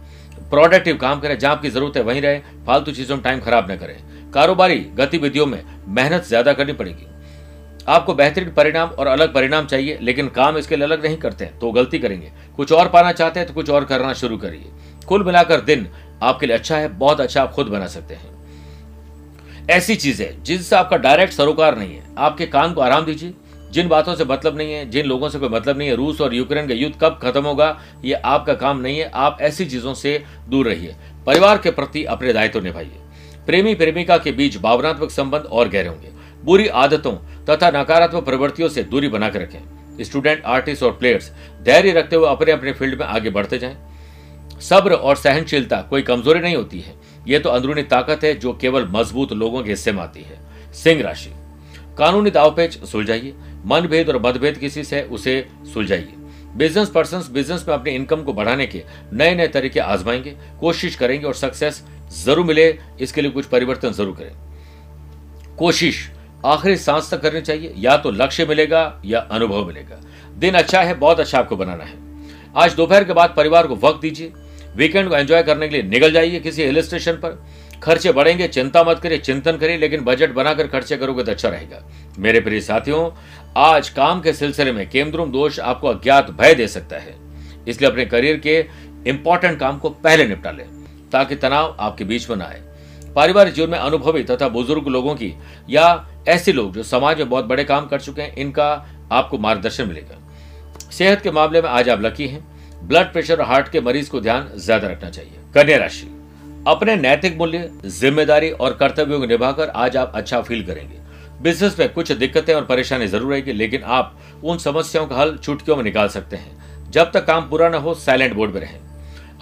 प्रोडक्टिव 0.49 0.97
काम 0.97 1.19
करें, 1.19 1.37
जहाँ 1.39 1.55
आपकी 1.55 1.69
ज़रूरत 1.69 1.97
है 1.97 2.03
वहीं 2.03 2.21
रहे, 2.21 2.39
फालतू 2.67 2.91
चीज़ों 2.91 3.15
में 3.15 3.23
टाइम 3.23 3.39
खराब 3.39 3.71
न 3.71 3.75
करें। 3.75 4.31
कारोबारी 4.31 4.79
गतिविधियों 4.95 5.45
में 5.45 5.61
मेहनत 5.87 6.23
ज़्यादा 6.23 6.53
करनी 6.53 6.73
पड़ेगी। 6.73 7.07
आपको 7.87 8.13
बेहतरीन 8.13 8.51
परिणाम 8.53 8.89
और 8.89 9.07
अलग 9.07 9.33
परिणाम 9.33 9.65
चाहिए, 9.65 9.97
लेकिन 10.01 10.27
काम 10.29 10.57
इसके 10.57 10.75
लिए 10.75 10.85
अलग 10.85 11.05
नहीं 11.05 11.17
करते 11.17 11.45
हैं 11.45 11.57
तो 11.59 11.71
गलती 11.71 11.99
करेंगे। 11.99 12.31
कुछ 12.57 12.71
और 12.71 12.87
पाना 12.89 13.11
चाहते 13.11 13.39
हैं 13.39 13.47
तो 13.47 13.53
कुछ 13.53 13.69
और 13.69 13.85
करना 13.85 14.13
शुरू 14.15 14.37
करिए। 14.37 14.71
कुल 15.07 15.23
मिलाकर 15.23 15.61
दिन 15.61 15.87
आपके 16.23 16.45
लिए 16.45 16.55
अच्छा 16.55 16.77
है, 16.77 16.87
बहुत 16.89 17.21
अच्छा 17.21 17.41
आप 17.43 17.51
खुद 17.51 17.67
बना 17.67 17.87
सकते 17.87 18.13
हैं। 18.13 18.33
ऐसी 19.69 19.95
चीज़ें 19.95 20.43
जिनसे 20.43 20.75
आपका 20.75 20.97
डायरेक्ट 20.97 21.33
सरोकार 21.33 21.77
नहीं 21.77 21.95
है। 21.95 22.03
आपके 22.17 22.45
कान 22.47 22.73
को 22.73 22.81
आराम 22.81 23.05
दीजिए। 23.05 23.33
जिन 23.75 23.87
बातों 23.87 24.15
से 24.15 24.25
मतलब 24.25 24.57
नहीं 24.57 24.73
है, 24.73 24.89
जिन 24.89 25.05
लोगों 25.05 25.29
से 25.29 25.39
कोई 25.39 25.49
मतलब 25.49 25.77
नहीं 25.77 25.89
है, 25.89 25.95
रूस 25.95 26.21
और 26.21 26.33
यूक्रेन 26.33 26.67
का 26.67 26.73
युद्ध 26.73 26.95
कब 27.01 27.19
खत्म 27.23 27.43
होगा, 27.43 27.81
ये 28.05 28.13
आपका 28.13 28.53
काम 28.53 28.79
नहीं 28.79 28.99
है, 28.99 29.11
आप 29.13 29.37
ऐसी 29.41 29.65
चीज़ों 29.65 29.93
से 29.93 30.23
दूर 30.49 30.67
रहिए। 30.67 30.95
परिवार 31.25 31.57
के 31.57 31.71
प्रति 31.71 32.03
अपने 32.03 32.33
दायित्व 32.33 32.63
निभाइए। 32.63 32.91
प्रेमी 33.45 33.75
प्रेमिका 33.75 34.17
के 34.17 34.31
बीच 34.31 34.57
भावनात्मक 34.57 35.11
संबंध 35.11 35.41
और 35.41 35.69
गहरे 35.69 35.87
होंगे। 35.87 36.09
बुरी 36.43 36.67
आदतों 36.67 37.13
तथा 37.49 37.71
नकारात्मक 37.71 38.25
प्रवृत्तियों 38.25 38.69
से 38.69 38.83
दूरी 38.83 39.07
बनाकर 39.07 39.41
रखें। 39.41 40.03
स्टूडेंट, 40.03 40.43
आर्टिस्ट 40.45 40.83
और 40.83 40.91
प्लेयर्स, 40.91 41.31
धैर्य 41.63 41.91
रखते 41.91 42.15
हुए 42.15 42.29
अपने 42.29 42.51
अपने 42.51 42.73
फ़ील्ड 42.73 42.99
में 42.99 43.07
आगे 43.07 43.29
बढ़ते 43.29 43.57
जाएँ। 43.57 43.77
सब्र 44.61 44.93
और 44.93 45.15
सहनशीलता 45.15 45.81
कोई 45.81 46.01
कमज़ोरी 46.01 46.39
नहीं 46.39 46.55
होती 46.55 46.79
है। 46.79 46.93
यह 47.27 47.39
तो 47.39 47.49
अंदरूनी 47.49 47.83
ताकत 47.83 48.23
है 48.23 48.35
जो 48.35 48.53
केवल 48.53 48.87
मज़बूत 48.91 49.33
लोगों 49.33 49.63
के 49.63 49.69
हिस्से 49.69 49.91
में 49.91 50.03
आती 50.03 50.21
है। 50.21 50.39
सिंह 50.73 51.01
राशि। 51.01 51.34
कानूनी 51.97 52.29
दावपेच 52.29 52.83
सुलझाइए। 52.83 53.33
मनभेद 53.65 54.09
और 54.09 54.21
मतभेद 54.21 54.57
किसी 54.57 54.83
से, 54.83 55.01
उसे 55.01 55.47
सुलझाइए। 55.73 56.13
बिज़नेस 56.55 56.89
पर्सन 56.89 57.23
बिज़नेस 57.31 57.65
में 57.67 57.75
अपनी 57.75 57.91
इनकम 57.91 58.23
को 58.23 58.33
बढ़ाने 58.33 58.65
के 58.65 58.83
नए 59.13 59.35
नए 59.35 59.47
तरीके 59.47 59.79
आजमाएँगे, 59.79 60.35
कोशिश 60.59 60.95
करेंगे 60.95 61.27
और 61.27 61.33
सक्सेस 61.33 61.83
ज़रूर 62.23 62.45
मिले, 62.45 62.77
इसके 62.99 63.21
लिए 63.21 63.31
कुछ 63.31 63.45
परिवर्तन 63.45 63.91
ज़रूर 63.91 64.15
करें। 64.15 65.55
कोशिश 65.57 66.09
आखिरी 66.45 66.75
सांस 66.77 67.11
तक 67.11 67.21
करनी 67.21 67.41
चाहिए, 67.41 67.73
या 67.77 67.97
तो 67.97 68.11
लक्ष्य 68.11 68.45
मिलेगा 68.45 69.01
या 69.05 69.19
अनुभव 69.19 69.65
मिलेगा। 69.67 70.01
दिन 70.37 70.53
अच्छा 70.53 70.81
है, 70.81 70.93
बहुत 70.93 71.19
अच्छा 71.19 71.39
आपको 71.39 71.55
बनाना 71.55 71.83
है। 71.83 71.97
आज 72.55 72.73
दोपहर 72.73 73.03
के 73.03 73.13
बाद 73.13 73.33
परिवार 73.37 73.67
को 73.67 73.75
वक्त 73.75 74.01
दीजिए। 74.01 74.31
वीकेंड 74.75 75.09
को 75.09 75.15
एंजॉय 75.15 75.43
करने 75.43 75.67
के 75.67 75.75
लिए 75.75 75.83
निकल 75.83 76.11
जाइए 76.11 76.39
किसी 76.39 76.63
हिल 76.63 76.81
स्टेशन 76.81 77.13
पर। 77.13 77.43
खर्चे 77.83 78.11
बढ़ेंगे, 78.11 78.47
चिंता 78.47 78.83
मत 78.83 78.99
करिए, 78.99 79.17
चिंतन 79.17 79.57
करिए, 79.57 79.77
लेकिन 79.77 80.03
बजट 80.03 80.33
बनाकर 80.33 80.67
खर्चे 80.67 80.97
करोगे 80.97 81.23
तो 81.23 81.31
अच्छा 81.31 81.49
रहेगा। 81.49 81.83
मेरे 82.19 82.39
प्रिय 82.39 82.61
साथियों, 82.61 83.09
आज 83.57 83.89
काम 83.89 84.21
के 84.21 84.33
सिलसिले 84.33 84.71
में 84.71 84.89
केमद्रुम 84.89 85.31
दोष 85.31 85.59
आपको 85.59 85.87
अज्ञात 85.87 86.29
भय 86.31 86.53
दे 86.55 86.67
सकता 86.67 86.97
है। 86.97 87.15
इसलिए 87.67 87.89
अपने 87.89 88.05
करियर 88.05 88.37
के 88.37 88.65
इंपॉर्टेंट 89.07 89.59
काम 89.59 89.77
को 89.77 89.89
पहले 89.89 90.27
निपटा 90.27 90.51
लें, 90.51 90.65
ताकि 91.11 91.35
तनाव 91.35 91.75
आपके 91.79 92.03
बीच 92.03 92.29
में 92.29 92.37
ना 92.37 92.45
आए। 92.45 92.61
पारिवारिक 93.15 93.53
जीवन 93.53 93.69
में 93.69 93.77
अनुभवी 93.79 94.23
तथा 94.23 94.47
बुज़ुर्ग 94.47 94.87
लोगों 94.87 95.15
की, 95.15 95.33
या 95.69 96.07
ऐसे 96.27 96.53
लोग 96.53 96.73
जो 96.73 96.83
समाज 96.83 97.17
में 97.17 97.29
बहुत 97.29 97.45
बड़े 97.45 97.63
काम 97.63 97.87
कर 97.87 98.01
चुके 98.01 98.21
हैं, 98.21 98.35
इनका 98.35 98.71
आपको 99.11 99.37
मार्गदर्शन 99.37 99.87
मिलेगा। 99.87 100.19
सेहत 100.91 101.21
के 101.21 101.31
मामले 101.31 101.61
में 101.61 101.69
आज 101.69 101.89
आप 101.89 102.01
लकी 102.01 102.27
हैं। 102.27 102.45
ब्लड 102.83 103.11
प्रेशर 103.13 103.39
और 103.39 103.45
हार्ट 103.45 103.69
के 103.69 103.81
मरीज़ 103.81 104.09
को 104.09 104.21
ध्यान 104.21 104.51
ज़्यादा 104.55 104.87
रखना 104.87 105.09
चाहिए। 105.09 105.39
कन्या 105.55 105.77
राशि। 105.77 106.14
अपने 106.67 106.95
नैतिक 106.95 107.37
मूल्य, 107.37 107.69
ज़िम्मेदारी 107.85 108.49
और 108.51 108.73
कर्तव्यों 108.73 109.19
को 109.19 109.25
निभाकर 109.25 109.69
आज 109.69 109.97
आप 109.97 110.11
अच्छा 110.15 110.41
फील 110.41 110.63
करेंगे। 110.65 110.97
बिज़नेस 111.41 111.77
में 111.79 111.91
कुछ 111.93 112.11
दिक्कतें 112.11 112.53
और 112.53 112.65
परेशानी 112.65 113.07
ज़रूर 113.07 113.31
रहेगी 113.31 113.53
लेकिन 113.53 113.83
आप 113.83 114.17
उन 114.43 114.57
समस्याओं 114.57 115.05
का 115.07 115.15
हल 115.15 115.35
चुटकियों 115.37 115.77
में 115.77 115.83
निकाल 115.83 116.07
सकते 116.07 116.35
हैं। 116.35 116.91
जब 116.91 117.11
तक 117.11 117.25
काम 117.25 117.49
पूरा 117.49 117.69
न 117.69 117.75
हो 117.75 117.93
साइलेंट 117.95 118.33
बोर्ड 118.33 118.53
में 118.53 118.59
रहें। 118.61 118.79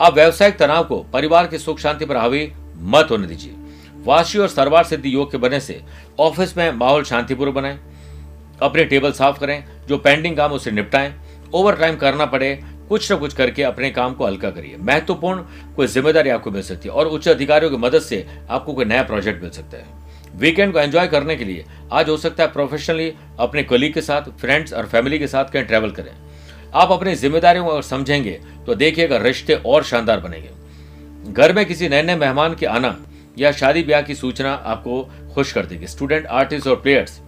आप 0.02 0.14
व्यवसायिक 0.14 0.58
तनाव 0.58 0.84
को, 0.84 1.00
परिवार 1.14 1.48
की 1.48 1.58
सुख 1.58 1.80
शांति 1.80 2.06
पर 2.06 2.18
हावी 2.18 2.52
मत 2.78 3.12
होने 3.12 3.28
दीजिए। 3.28 3.54
वाशी 4.06 4.40
और 4.40 4.48
सरवार 4.48 4.84
सिद्धि 4.84 5.14
योग 5.14 5.32
के 5.32 5.38
बनने 5.38 5.60
से 5.60 5.82
ऑफ़िस 6.20 6.58
में 6.58 6.72
माहौल 6.72 7.04
शांतिपूर्ण 7.04 7.54
बनाएँ। 7.54 7.80
अपने 8.62 8.86
टेबल 8.86 9.12
साफ़ 9.12 9.40
करें, 9.40 9.64
जो 9.88 9.98
पेंडिंग 9.98 10.38
काम 10.38 10.52
उसे 10.52 10.72
निपटाएँ। 10.72 11.14
ओवर 11.54 11.76
टाइम 11.76 11.96
करना 11.96 12.26
पड़े 12.26 12.60
कुछ 12.90 13.12
न 13.12 13.16
कुछ 13.18 13.34
करके 13.34 13.64
अपने 13.64 13.90
काम 13.92 14.14
को 14.14 14.26
हल्का 14.26 14.50
करिए। 14.52 14.78
महत्वपूर्ण 14.80 15.42
कोई 15.76 15.88
ज़िम्मेदारी 15.88 16.30
आपको 16.30 16.52
मिल 16.52 16.62
सकती 16.64 16.90
है 16.90 16.96
और 16.96 17.08
उच्च 17.08 17.28
अधिकारियों 17.30 17.72
की 17.72 17.78
मदद 17.78 18.02
से 18.02 18.26
आपको 18.50 18.74
कोई 18.74 18.86
नया 18.86 19.04
प्रोजेक्ट 19.04 19.42
मिल 19.42 19.52
सकता 19.52 19.78
है। 19.78 20.02
वीकेंड 20.36 20.74
को 20.74 20.80
एंजॉय 20.80 21.08
करने 21.08 21.36
के 21.36 21.46
लिए 21.46 21.66
आज 21.92 22.10
हो 22.10 22.18
सकता 22.18 22.44
है 22.44 22.52
प्रोफेशनली 22.52 23.12
अपने 23.40 23.64
कलीग 23.64 23.94
के 23.94 24.02
साथ 24.02 24.30
फ्रेंड्स 24.40 24.74
और 24.74 24.88
फैमिली 24.88 25.20
के 25.20 25.28
साथ 25.28 25.46
कहीं 25.46 25.64
ट्रैवल 25.64 25.92
करें। 25.92 26.12
आप 26.74 26.92
अपनी 26.92 27.16
जिम्मेदारियों 27.16 27.66
को 27.66 27.82
समझेंगे 27.84 28.40
तो 28.66 28.76
देखिएगा 28.76 29.18
रिश्ते 29.20 29.54
और 29.56 29.84
शानदार 29.84 30.20
बनेंगे। 30.20 30.50
घर 31.32 31.54
में 31.54 31.66
किसी 31.66 31.90
नए 31.90 32.04
नए 32.04 32.16
मेहमान 32.18 32.56
के 32.56 32.66
आना 32.68 32.98
या 33.38 33.52
शादी 33.54 33.84
ब्याह 33.84 34.02
की 34.02 34.16
सूचना 34.16 34.54
आपको 34.54 35.02
खुश 35.34 35.52
कर 35.52 35.66
देगी। 35.66 35.88
स्टूडेंट 35.88 36.26
आर्टिस्ट 36.28 36.68
और 36.68 36.76
प्लेयर्स 36.78 37.20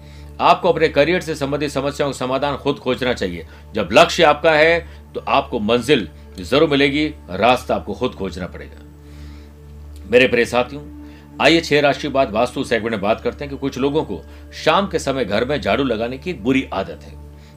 आपको 0.41 0.69
अपने 0.69 0.87
करियर 0.89 1.21
से 1.21 1.35
संबंधित 1.35 1.71
समस्याओं 1.71 2.11
का 2.11 2.17
समाधान 2.17 2.55
खुद 2.57 2.79
खोजना 2.79 3.13
चाहिए। 3.13 3.45
जब 3.73 3.89
लक्ष्य 3.93 4.23
आपका 4.23 4.51
है 4.51 5.04
तो 5.15 5.23
आपको 5.29 5.59
मंजिल 5.61 6.07
ज़रूर 6.39 6.69
मिलेगी, 6.69 7.05
रास्ता 7.31 7.75
आपको 7.75 7.93
खुद 7.93 8.13
खोजना 8.13 8.47
पड़ेगा। 8.47 8.81
मेरे 10.09 10.27
प्रिय 10.27 10.45
साथियों, 10.45 10.81
आइए 11.41 11.61
छह 11.61 11.79
राशि 11.81 12.07
बाद 12.09 12.31
वास्तु 12.31 12.63
सेगमेंट 12.63 12.91
में 12.91 13.01
बात 13.01 13.21
करते 13.21 13.45
हैं 13.45 13.51
कि 13.51 13.57
कुछ 13.57 13.77
लोगों 13.77 14.03
को 14.03 14.21
शाम 14.55 14.87
के 14.87 14.99
समय 14.99 15.25
घर 15.25 15.45
में 15.45 15.59
झाड़ू 15.61 15.83
लगाने 15.83 16.17
की 16.17 16.33
बुरी 16.35 16.67
आदत 16.73 17.03
है। 17.03 17.13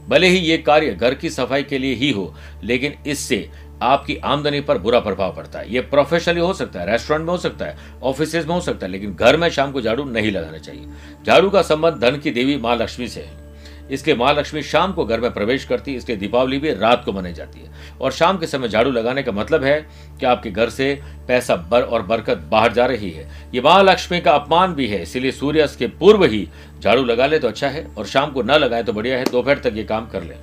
भले 0.08 0.28
ही 0.28 0.38
ये 0.38 0.58
कार्य 0.58 0.90
घर 0.90 1.14
की 1.14 1.30
सफ़ाई 1.30 1.62
के 1.62 1.78
लिए 1.78 1.94
ही 1.94 2.10
हो, 2.10 2.34
लेकिन 2.64 2.94
इससे 3.06 3.48
आपकी 3.82 4.16
आमदनी 4.16 4.60
पर 4.60 4.78
बुरा 4.78 5.00
प्रभाव 5.00 5.34
पड़ता 5.36 5.58
है। 5.58 5.72
ये 5.72 5.80
प्रोफेशनली 5.82 6.40
हो 6.40 6.52
सकता 6.54 6.80
है 6.80 6.86
रेस्टोरेंट 6.86 7.24
में 7.24 7.32
हो 7.32 7.38
सकता 7.38 7.64
है 7.64 7.76
ऑफ़िस 8.02 8.34
में 8.36 8.54
हो 8.54 8.60
सकता 8.60 8.86
है, 8.86 8.92
लेकिन 8.92 9.14
घर 9.14 9.36
में 9.36 9.48
शाम 9.50 9.72
को 9.72 9.80
झाड़ू 9.80 10.04
नहीं 10.04 10.30
लगाना 10.30 10.58
चाहिए। 10.58 10.86
झाड़ू 11.26 11.50
का 11.50 11.62
संबंध 11.64 12.00
धन 12.00 12.18
की 12.18 12.30
देवी 12.30 12.56
माँ 12.58 12.76
लक्ष्मी 12.76 13.08
से 13.08 13.20
है। 13.20 13.47
इसलिए 13.90 14.16
माँ 14.16 14.32
लक्ष्मी 14.34 14.62
शाम 14.64 14.92
को 14.92 15.04
घर 15.04 15.20
में 15.20 15.30
प्रवेश 15.32 15.64
करती 15.64 15.90
है 15.90 15.98
इसलिए 15.98 16.16
दीपावली 16.18 16.58
भी 16.58 16.72
रात 16.72 17.02
को 17.04 17.12
मनाई 17.12 17.32
जाती 17.32 17.60
है। 17.60 17.96
और 18.00 18.12
शाम 18.12 18.38
के 18.38 18.46
समय 18.46 18.68
झाड़ू 18.68 18.90
लगाने 18.90 19.22
का 19.22 19.32
मतलब 19.32 19.64
है 19.64 19.80
कि 20.20 20.26
आपके 20.26 20.50
घर 20.50 20.70
से 20.70 20.94
पैसा 21.28 21.56
बर 21.70 21.82
और 21.82 22.02
बरकत 22.04 22.46
बाहर 22.50 22.72
जा 22.72 22.86
रही 22.86 23.10
है। 23.10 23.28
ये 23.54 23.60
माँ 23.60 23.82
लक्ष्मी 23.84 24.20
का 24.20 24.32
अपमान 24.32 24.74
भी 24.74 24.86
है, 24.86 25.02
इसीलिए 25.02 25.32
सूर्य 25.32 25.66
के 25.78 25.86
पूर्व 25.88 26.24
ही 26.24 26.48
झाड़ू 26.80 27.04
लगा 27.04 27.26
ले 27.26 27.38
तो 27.38 27.48
अच्छा 27.48 27.68
है 27.68 27.86
और 27.88 28.06
शाम 28.06 28.30
को 28.30 28.42
न 28.42 28.50
लगाए 28.52 28.82
तो 28.82 28.92
बढ़िया 28.92 29.18
है, 29.18 29.24
दोपहर 29.24 29.58
तक 29.58 29.72
ये 29.76 29.84
काम 29.84 30.08
कर 30.08 30.22
ले। 30.22 30.34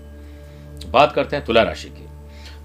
बात 0.87 1.13
करते 1.13 1.35
हैं 1.35 1.45
तुला 1.45 1.63
राशि 1.63 1.89
की। 1.89 2.03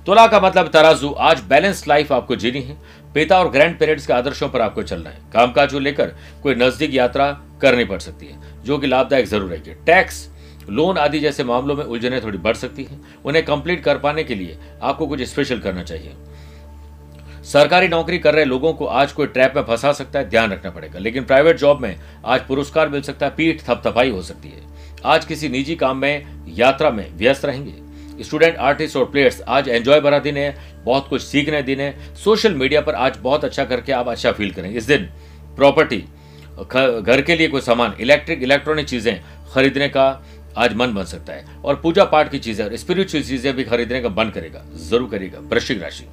तुला 0.07 0.27
का 0.27 0.41
मतलब 0.41 0.69
तराजू। 0.69 1.11
आज 1.11 1.41
बैलेंस 1.43 1.87
लाइफ 1.89 2.13
आपको 2.13 2.37
जीनी 2.37 2.61
है। 2.61 2.77
पिता 3.15 3.39
और 3.39 3.51
ग्रैंड 3.51 3.79
पेरेंट्स 3.79 4.07
के 4.07 4.13
आदर्शों 4.13 4.49
पर 4.49 4.61
आपको 4.61 4.83
चलना 4.83 5.11
है। 5.11 5.19
कामकाज 5.33 5.73
को 5.73 5.79
लेकर 5.79 6.15
कोई 6.43 6.55
नज़दीक 6.55 6.95
यात्रा 6.95 7.31
करनी 7.63 7.85
पड़ 7.85 7.99
सकती 8.01 8.27
है, 8.27 8.39
जो 8.65 8.79
कि 8.79 8.87
लाभदायक 8.87 9.27
ज़रूर 9.27 9.51
रहेगी 9.51 9.75
टैक्स 9.87 10.29
लोन 10.69 10.99
आदि 10.99 11.21
जैसे 11.21 11.45
मामलों 11.45 11.77
में 11.77 11.85
उलझने 11.85 12.21
थोड़ी 12.21 12.39
बढ़ 12.39 12.57
सकती 12.57 12.85
हैं। 12.85 13.01
उन्हें 13.25 13.45
कंप्लीट 13.45 13.83
कर 13.85 13.99
पाने 13.99 14.25
के 14.25 14.35
लिए 14.35 14.59
आपको 14.83 15.07
कुछ 15.07 15.23
स्पेशल 15.23 15.59
करना 15.59 15.83
चाहिए। 15.83 16.13
सरकारी 17.45 17.89
नौकरी 17.89 18.19
कर 18.19 18.35
रहे 18.35 18.45
लोगों 18.45 18.73
को 18.73 18.87
आज 18.87 19.13
कोई 19.13 19.27
ट्रैप 19.27 19.53
में 19.57 19.63
फंसा 19.63 19.93
सकता 19.93 20.19
है, 20.19 20.29
ध्यान 20.31 20.53
रखना 20.53 20.71
पड़ेगा। 20.71 20.99
लेकिन 20.99 21.25
प्राइवेट 21.25 21.57
जॉब 21.57 21.81
में 21.81 21.97
आज 22.25 22.41
पुरस्कार 22.41 22.89
मिल 22.89 23.03
सकता 23.03 23.27
है, 23.27 23.33
पीठ 23.37 23.63
थपथपाई 23.63 24.11
हो 24.11 24.23
सकती 24.23 24.49
है। 24.49 24.69
आज 25.05 25.25
किसी 25.25 25.49
निजी 25.49 25.75
काम 25.77 25.97
में, 25.97 26.27
यात्रा 26.49 26.91
में 26.91 27.07
व्यस्त 27.17 27.45
रहेंगे। 27.45 28.25
स्टूडेंट 28.25 28.57
आर्टिस्ट 28.59 28.97
और 28.97 29.05
प्लेयर्स 29.05 29.41
आज 29.41 29.69
एंजॉय 29.69 30.01
भरा 30.01 30.19
दिन 30.19 30.37
है, 30.37 30.55
बहुत 30.85 31.09
कुछ 31.09 31.23
सीखने 31.23 31.63
दिन 31.63 31.81
है। 31.81 32.15
सोशल 32.15 32.55
मीडिया 32.55 32.81
पर 32.81 32.95
आज 32.95 33.17
बहुत 33.19 33.45
अच्छा 33.45 33.65
करके 33.65 33.93
आप 33.93 34.09
अच्छा 34.09 34.33
फील 34.33 34.51
करेंगे 34.51 34.79
इस 34.79 34.85
दिन 34.85 35.09
प्रॉपर्टी 35.57 36.05
घर 36.59 37.23
के 37.27 37.37
लिए 37.37 37.49
कोई 37.49 37.61
सामान 37.61 37.95
इलेक्ट्रिक 38.01 38.43
इलेक्ट्रॉनिक 38.43 38.87
चीज़ें 38.87 39.21
खरीदने 39.55 39.89
का 39.89 40.11
आज 40.57 40.75
मन 40.75 40.95
बन 40.95 41.05
सकता 41.05 41.33
है। 41.33 41.45
और 41.65 41.77
पूजा 41.77 42.05
पाठ 42.05 42.31
की 42.31 42.39
चीज़ें 42.39 42.65
और 42.65 42.77
स्पिरिचुअल 42.77 43.25
चीज़ें 43.25 43.55
भी 43.57 43.65
खरीदने 43.65 44.01
का 44.01 44.09
मन 44.09 44.31
करेगा। 44.31 44.65
ज़रूर 44.81 45.09
करेगा। 45.11 45.39
वृश्चिक 45.51 45.83
राशि। 45.83 46.07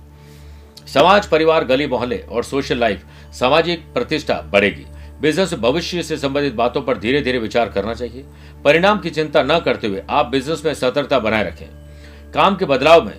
समाज, 0.87 1.25
परिवार, 1.27 1.63
गली, 1.65 1.87
मोहल्ले 1.87 2.17
और 2.21 2.43
सोशल 2.43 2.77
लाइफ 2.77 3.05
सामाजिक 3.33 3.83
प्रतिष्ठा 3.93 4.41
बढ़ेगी। 4.51 4.85
बिज़नेस 5.21 5.53
भविष्य 5.53 6.03
से 6.03 6.17
संबंधित 6.17 6.53
बातों 6.53 6.81
पर 6.81 6.97
धीरे 6.97 7.21
धीरे 7.21 7.39
विचार 7.39 7.69
करना 7.69 7.93
चाहिए। 7.93 8.25
परिणाम 8.65 8.99
की 8.99 9.09
चिंता 9.09 9.43
न 9.43 9.59
करते 9.59 9.87
हुए 9.87 10.03
आप 10.09 10.25
बिज़नेस 10.25 10.65
में 10.65 10.73
सतर्कता 10.73 11.19
बनाए 11.19 11.43
रखें। 11.43 11.65
काम 12.33 12.55
के 12.55 12.65
बदलाव 12.65 13.05
में 13.05 13.13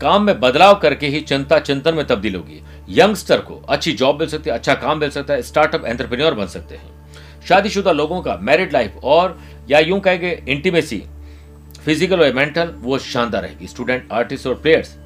काम 0.00 0.22
में 0.22 0.38
बदलाव 0.40 0.74
करके 0.74 1.06
ही 1.06 1.20
चिंता 1.20 1.58
चिंतन 1.58 1.94
में 1.94 2.06
तब्दील 2.06 2.34
होगी। 2.34 2.62
यंगस्टर 2.90 3.40
को 3.40 3.54
अच्छी 3.68 3.92
जॉब 3.92 4.18
मिल 4.20 4.28
सकती 4.28 4.50
है 4.50 4.56
अच्छा 4.56 4.74
काम 4.74 4.98
मिल 4.98 5.10
सकता 5.10 5.34
है 5.34 5.42
स्टार्टअप 5.42 5.84
एंटरप्रेन्योर 5.84 6.34
बन 6.34 6.46
सकते 6.46 6.74
हैं। 6.74 7.42
शादीशुदा 7.48 7.92
लोगों 7.92 8.20
का 8.22 8.36
मैरिड 8.42 8.72
लाइफ 8.72 8.96
और 9.04 9.38
या 9.70 9.78
यूँ 9.78 10.00
कहेंगे 10.00 10.30
इंटीमेसी 10.48 11.02
फ़िज़िकल 11.84 12.20
और 12.20 12.32
मेंटल 12.34 12.72
वो 12.78 12.98
शानदार 12.98 13.42
रहेगी। 13.42 13.66
स्टूडेंट 13.66 14.12
आर्टिस्ट 14.12 14.46
और 14.46 14.54
प्लेयर्स 14.54 14.96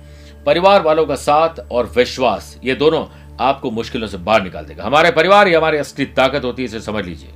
परिवार 0.47 0.83
वालों 0.83 1.05
का 1.07 1.15
साथ 1.17 1.61
और 1.71 1.93
विश्वास, 1.97 2.59
ये 2.65 2.75
दोनों 2.75 3.05
आपको 3.41 3.71
मुश्किलों 3.71 4.09
से 4.09 4.17
बाहर 4.19 4.43
निकाल 4.43 4.65
देगा। 4.65 4.85
हमारे 4.85 5.11
परिवार 5.11 5.47
ही 5.47 5.55
हमारी 5.55 5.79
असली 5.79 6.05
ताकत 6.07 6.45
होती 6.45 6.63
है, 6.63 6.67
इसे 6.67 6.81
समझ 6.81 7.05
लीजिए। 7.05 7.31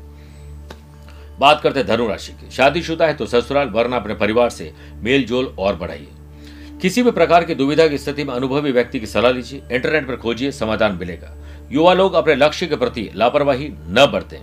बात 1.41 1.61
करते 1.61 1.81
हैं 1.81 1.89
धनु 1.89 2.07
राशि 2.09 2.33
की। 2.33 2.51
शादीशुदा 2.51 3.07
है 3.07 3.15
तो 3.15 3.27
ससुराल, 3.27 3.69
वरना 3.69 3.97
अपने 3.97 4.15
परिवार 4.15 4.51
से 4.51 4.73
मेल 4.97 5.25
जोल 5.27 5.55
और 5.59 5.77
बढ़ाइए। 5.77 6.09
किसी 6.83 7.03
भी 7.03 7.11
प्रकार 7.11 7.45
की 7.45 7.55
दुविधा 7.55 7.87
की 7.89 7.99
स्थिति 7.99 8.25
में 8.25 8.35
अनुभवी 8.35 8.73
व्यक्ति 8.73 9.01
की 9.01 9.07
सलाह 9.07 9.33
लीजिए। 9.33 9.63
इंटरनेट 9.73 10.07
पर 10.09 10.17
खोजिए, 10.17 10.51
समाधान 10.53 10.93
मिलेगा। 10.93 11.35
युवा 11.73 11.93
लोग 11.95 12.15
अपने 12.15 12.35
लक्ष्य 12.35 12.67
के 12.67 12.77
प्रति 12.77 13.11
लापरवाही 13.15 13.69
न 13.69 14.07
बरतें। 14.13 14.39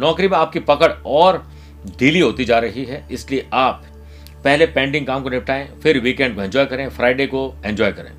नौकरी 0.00 0.28
में 0.28 0.36
आपकी 0.38 0.60
पकड़ 0.60 0.92
और 1.06 1.42
ढीली 1.98 2.20
होती 2.20 2.44
जा 2.44 2.58
रही 2.58 2.84
है, 2.84 3.06
इसलिए 3.10 3.46
आप 3.52 3.84
पहले 4.44 4.66
पेंडिंग 4.66 5.06
काम 5.06 5.22
को 5.22 5.28
निपटाएँ, 5.28 5.68
फिर 5.82 5.98
वीकेंड 6.00 6.34
को 6.36 6.42
एंजॉय 6.42 6.64
करें 6.64 6.88
फ्राइडे 6.88 7.26
को 7.26 7.54
एंजॉय 7.64 7.92
करें। 7.92 8.10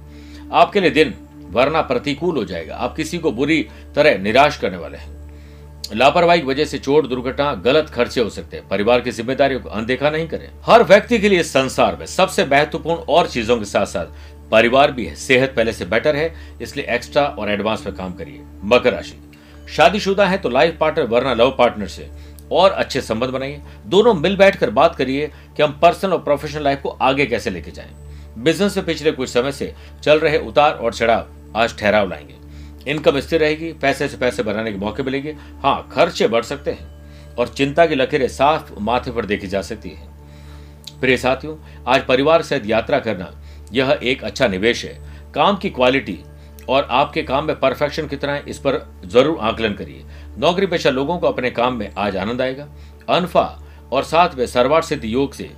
आपके 0.53 0.79
लिए 0.79 0.89
दिन 0.89 1.13
वरना 1.49 1.81
प्रतिकूल 1.81 2.37
हो 2.37 2.43
जाएगा। 2.45 2.75
आप 2.75 2.95
किसी 2.95 3.17
को 3.17 3.31
बुरी 3.31 3.61
तरह 3.95 4.17
निराश 4.17 4.57
करने 4.57 4.77
वाले 4.77 4.97
हैं। 4.97 5.13
लापरवाही 5.93 6.41
की 6.41 6.47
वजह 6.47 6.65
से 6.65 6.77
चोट 6.77 7.07
दुर्घटना, 7.07 7.53
गलत 7.55 7.89
खर्चे 7.89 8.21
हो 8.21 8.29
सकते 8.29 8.57
हैं। 8.57 8.67
परिवार 8.67 9.01
की 9.01 9.11
जिम्मेदारियों 9.11 9.59
को 9.59 9.69
अनदेखा 9.69 10.09
नहीं 10.09 10.27
करें। 10.27 10.49
हर 10.65 10.83
व्यक्ति 10.83 11.19
के 11.19 11.29
लिए 11.29 11.43
संसार 11.43 11.95
में 11.95 12.05
सबसे 12.05 12.45
महत्वपूर्ण 12.45 12.99
और 12.99 13.27
चीज़ों 13.27 13.57
के 13.57 13.65
साथ 13.65 13.85
साथ 13.85 14.49
परिवार 14.51 14.91
भी 14.91 15.05
है। 15.05 15.15
सेहत 15.15 15.53
पहले 15.55 15.73
से 15.73 15.85
बेटर 15.85 16.15
है, 16.15 16.33
इसलिए 16.61 16.85
एक्स्ट्रा 16.85 17.23
और 17.23 17.51
एडवांस 17.51 17.81
पे 17.81 17.91
काम 17.91 18.13
करिए। 18.13 18.41
मकर 18.63 18.93
राशि। 18.93 19.21
शादीशुदा 19.67 20.25
है 20.25 20.37
तो 20.37 20.49
लाइफ 20.49 20.77
पार्टनर 20.79 21.05
वरना 21.05 21.33
लव 21.33 21.55
पार्टनर 21.57 21.87
से 21.87 22.09
और 22.51 22.71
अच्छे 22.71 23.01
संबंध 23.01 23.29
बनाइए। 23.29 23.61
दोनों 23.85 24.13
मिल 24.13 24.37
बैठकर 24.37 24.69
बात 24.69 24.95
करिए 24.95 25.31
कि 25.57 25.63
हम 25.63 25.79
पर्सनल 25.81 26.13
और 26.13 26.19
प्रोफेशनल 26.19 26.63
लाइफ 26.63 26.81
को 26.81 26.89
आगे 26.89 27.25
कैसे 27.25 27.49
लेके 27.49 27.71
जाएँ। 27.71 27.93
बिज़नेस 28.37 28.77
में 28.77 28.85
पिछले 28.85 29.11
कुछ 29.11 29.29
समय 29.29 29.51
से 29.51 29.73
चल 30.03 30.19
रहे 30.19 30.37
उतार 30.37 30.73
और 30.73 30.93
चढ़ाव 30.93 31.27
आज 31.55 31.77
ठहराव 31.77 32.09
लाएँगे। 32.09 32.35
इनकम 32.91 33.19
स्थिर 33.19 33.39
रहेगी, 33.39 33.71
पैसे 33.73 34.07
से 34.07 34.17
पैसे 34.17 34.43
बनाने 34.43 34.71
के 34.71 34.77
मौके 34.77 35.03
मिलेंगे। 35.03 35.35
हाँ 35.63 35.89
खर्चे 35.91 36.27
बढ़ 36.27 36.43
सकते 36.43 36.71
हैं 36.71 37.35
और 37.35 37.47
चिंता 37.47 37.85
की 37.85 37.95
लकीरें 37.95 38.27
साफ़ 38.27 38.71
माथे 38.79 39.11
पर 39.11 39.25
देखी 39.25 39.47
जा 39.47 39.61
सकती 39.61 39.89
है। 39.89 40.07
प्रिय 41.01 41.17
साथियों, 41.17 41.55
आज 41.87 42.05
परिवार 42.05 42.41
सहित 42.41 42.65
यात्रा 42.65 42.99
करना 42.99 43.31
यह 43.73 43.99
एक 44.03 44.23
अच्छा 44.23 44.47
निवेश 44.47 44.85
है। 44.85 44.99
काम 45.33 45.57
की 45.57 45.69
क्वालिटी 45.69 46.19
और 46.69 46.87
आपके 46.91 47.23
काम 47.23 47.45
में 47.45 47.59
परफेक्शन 47.59 48.07
कितना 48.07 48.33
है 48.33 48.43
इस 48.47 48.59
पर 48.59 48.79
ज़रूर 49.05 49.37
आकलन 49.41 49.73
करिए। 49.73 50.03
नौकरी 50.37 50.65
पेशा 50.65 50.89
लोगों 50.89 51.17
को 51.17 51.27
अपने 51.27 51.51
काम 51.51 51.75
में 51.75 51.91
आज 51.97 52.17
आनंद 52.17 52.41
आएगा। 52.41 52.67
अनफा 53.09 53.43
और 53.91 54.03
साथ 54.03 54.35
में 54.35 54.45
सर्वार 54.47 54.81
सिद्ध 54.81 55.03
योग 55.05 55.33
से 55.33 55.49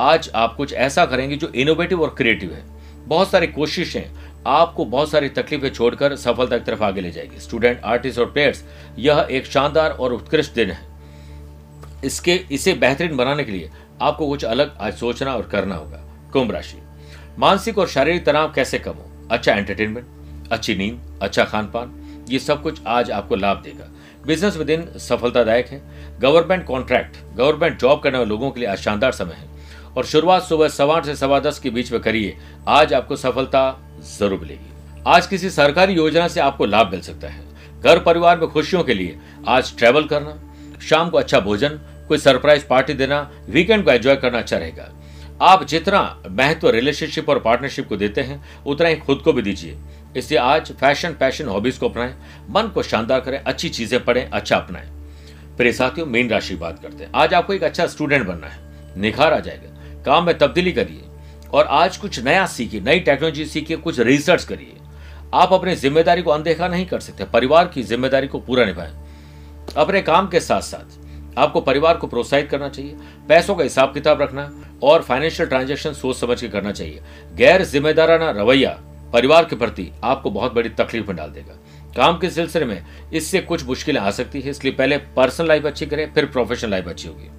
आज 0.00 0.30
आप 0.34 0.54
कुछ 0.56 0.72
ऐसा 0.72 1.04
करेंगे 1.06 1.36
जो 1.36 1.48
इनोवेटिव 1.48 2.02
और 2.02 2.14
क्रिएटिव 2.18 2.52
है। 2.52 2.62
बहुत 3.06 3.30
सारी 3.30 3.46
कोशिशें 3.46 4.02
आपको 4.46 4.84
बहुत 4.84 5.10
सारी 5.10 5.28
तकलीफें 5.28 5.68
छोड़कर 5.68 6.14
सफलता 6.16 6.58
की 6.58 6.64
तरफ़ 6.64 6.82
आगे 6.82 7.00
ले 7.00 7.10
जाएगी। 7.10 7.40
स्टूडेंट 7.40 7.80
आर्टिस्ट 7.80 8.18
और 8.18 8.26
प्लेयर्स 8.26 8.64
यह 8.98 9.26
एक 9.30 9.46
शानदार 9.46 9.90
और 9.90 10.12
उत्कृष्ट 10.12 10.54
दिन 10.54 10.70
है। 10.70 10.80
इसके, 12.04 12.34
इसे 12.50 12.72
बेहतरीन 12.74 13.16
बनाने 13.16 13.44
के 13.44 13.52
लिए 13.52 13.70
आपको 14.02 14.28
कुछ 14.28 14.44
अलग 14.44 14.76
आज 14.80 14.94
सोचना 14.94 15.34
और 15.34 15.42
करना 15.42 15.74
होगा। 15.74 16.02
कुंभ 16.32 16.52
राशि। 16.52 16.78
मानसिक 17.38 17.78
और 17.78 17.88
शारीरिक 17.88 18.24
तनाव 18.26 18.52
कैसे 18.52 18.78
कम 18.78 18.92
हो? 18.92 19.10
अच्छा 19.30 19.52
एंटरटेनमेंट 19.52 20.06
अच्छी 20.52 20.74
नींद 20.74 21.18
अच्छा 21.22 21.44
खान 21.44 21.66
पान 21.66 21.98
ये 22.30 22.38
सब 22.38 22.62
कुछ 22.62 22.80
आज 22.86 23.10
आपको 23.10 23.36
लाभ 23.36 23.62
देगा। 23.64 23.88
बिज़नेस 24.26 24.56
में 24.56 24.66
दिन 24.66 24.86
सफलतादायक 24.98 25.66
है। 25.66 25.80
गवर्नमेंट 26.20 26.64
कॉन्ट्रैक्ट 26.66 27.16
गवर्नमेंट 27.36 27.78
जॉब 27.80 28.00
करने 28.00 28.18
वाले 28.18 28.28
लोगों 28.28 28.50
के 28.50 28.60
लिए 28.60 28.68
आज 28.68 28.78
शानदार 28.78 29.12
समय 29.12 29.34
है। 29.34 29.50
और 29.96 30.04
शुरुआत 30.04 30.42
सुबह 30.42 30.68
सवा 30.68 31.00
से 31.00 31.16
सवा 31.16 31.38
दस 31.40 31.58
के 31.58 31.70
बीच 31.70 31.92
में 31.92 32.00
करिए। 32.00 32.36
आज 32.68 32.92
आपको 32.94 33.16
सफलता 33.16 33.64
ज़रूर 34.18 34.40
मिलेगी। 34.40 34.70
आज 35.06 35.26
किसी 35.26 35.50
सरकारी 35.50 35.94
योजना 35.94 36.28
से 36.28 36.40
आपको 36.40 36.66
लाभ 36.66 36.90
मिल 36.90 37.00
सकता 37.00 37.28
है। 37.28 37.44
घर 37.80 37.98
परिवार 37.98 38.38
में 38.40 38.48
खुशियों 38.48 38.82
के 38.84 38.94
लिए 38.94 39.18
आज 39.48 39.76
ट्रेवल 39.78 40.04
करना, 40.04 40.38
शाम 40.80 41.10
को 41.10 41.18
अच्छा 41.18 41.40
भोजन, 41.40 41.78
कोई 42.08 42.18
सरप्राइज़ 42.18 42.64
पार्टी 42.66 42.94
देना 42.94 43.20
वीकेंड 43.48 43.84
को 43.84 43.90
एंजॉय 43.90 44.16
करना 44.16 44.38
अच्छा 44.38 44.56
रहेगा। 44.56 44.90
आप 45.42 45.64
जितना 45.66 46.00
महत्व 46.30 46.68
रिलेशनशिप 46.70 47.28
और 47.28 47.38
पार्टनरशिप 47.38 47.88
को 47.88 47.96
देते 47.96 48.20
हैं, 48.20 48.42
उतना 48.66 48.88
ही 48.88 48.96
खुद 48.96 49.18
को 49.18 49.32
भी 49.32 49.42
दीजिए। 49.42 49.76
इसलिए 50.16 50.38
आज 50.40 50.72
फ़ैशन 50.72 51.12
पैशन 51.12 51.48
हॉबीज 51.48 51.78
को 51.78 51.88
अपनाएँ, 51.88 52.14
मन 52.50 52.68
को 52.68 52.82
शानदार 52.82 53.20
करें, 53.20 53.38
अच्छी 53.38 53.68
चीज़ें 53.68 54.04
पढ़ें 54.04 54.24
अच्छा 54.24 54.56
अपनाएँ। 54.56 54.88
प्रिय 55.56 55.72
साथियों, 55.72 56.06
मेन 56.06 56.30
राशि 56.30 56.54
बात 56.54 56.78
करते 56.82 57.04
हैं। 57.04 57.10
आज 57.14 57.34
आपको 57.34 57.52
एक 57.52 57.62
अच्छा 57.62 57.86
स्टूडेंट 57.86 58.26
बनना 58.26 58.46
है। 58.46 59.00
निखार 59.00 59.32
आ 59.32 59.38
जाएगा। 59.38 60.02
काम 60.04 60.24
में 60.26 60.36
तब्दीली 60.38 60.72
करिए 60.72 61.02
और 61.52 61.66
आज 61.66 61.96
कुछ 61.96 62.18
नया 62.20 62.46
सीखिए, 62.46 62.80
नई 62.80 63.00
टेक्नोलॉजी 63.00 63.46
सीखिए, 63.46 63.76
कुछ 63.76 64.00
रिसर्च 64.00 64.44
करिए। 64.44 64.76
आप 65.34 65.52
अपनी 65.52 65.74
ज़िम्मेदारी 65.74 66.22
को 66.22 66.30
अनदेखा 66.30 66.68
नहीं 66.68 66.86
कर 66.86 67.00
सकते। 67.00 67.24
परिवार 67.24 67.68
की 67.68 67.82
ज़िम्मेदारी 67.82 68.28
को 68.28 68.40
पूरा 68.40 68.64
निभाएँ। 68.64 68.92
अपने 69.76 70.02
काम 70.02 70.28
के 70.28 70.40
साथ 70.40 70.60
साथ 70.60 71.38
आपको 71.38 71.60
परिवार 71.60 71.96
को 71.96 72.06
प्रोत्साहित 72.06 72.48
करना 72.50 72.68
चाहिए, 72.68 72.96
पैसों 73.28 73.54
का 73.54 73.62
हिसाब 73.62 73.92
किताब 73.94 74.22
रखना 74.22 74.50
और 74.82 75.02
फाइनेंशियल 75.02 75.48
ट्रांजेक्शन 75.48 75.92
सोच 75.92 76.16
समझ 76.16 76.40
के 76.40 76.48
करना 76.48 76.72
चाहिए। 76.72 77.00
गैर 77.34 77.64
जिम्मेदाराना 77.64 78.30
रवैया 78.32 78.78
परिवार 79.12 79.44
के 79.44 79.56
प्रति 79.56 79.90
आपको 80.04 80.30
बहुत 80.30 80.54
बड़ी 80.54 80.68
तकलीफ़ 80.70 81.06
में 81.06 81.16
डाल 81.16 81.30
देगा। 81.30 81.58
काम 81.96 82.18
के 82.18 82.30
सिलसिले 82.30 82.64
में 82.64 82.84
इससे 83.12 83.40
कुछ 83.40 83.64
मुश्किलें 83.64 84.00
आ 84.00 84.10
सकती 84.10 84.40
है, 84.40 84.50
इसलिए 84.50 84.72
पहले 84.72 84.96
पर्सनल 85.16 85.48
लाइफ 85.48 85.66
अच्छी 85.66 85.86
करें, 85.86 86.12
फिर 86.14 86.26
प्रोफेशनल 86.26 86.70
लाइफ 86.70 86.88
अच्छी 86.88 87.08
होगी। 87.08 87.30